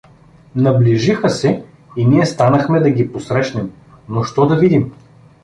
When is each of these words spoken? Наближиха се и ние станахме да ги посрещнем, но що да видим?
Наближиха 0.55 1.29
се 1.29 1.63
и 1.97 2.05
ние 2.05 2.25
станахме 2.25 2.79
да 2.79 2.89
ги 2.89 3.11
посрещнем, 3.11 3.71
но 4.09 4.23
що 4.23 4.45
да 4.47 4.55
видим? 4.55 4.91